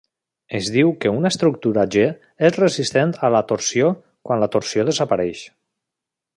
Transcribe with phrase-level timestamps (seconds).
[0.59, 2.07] Es diu que una estructura "G"
[2.49, 3.93] és resistent a la torsió
[4.31, 5.47] quan la torsió desapareix.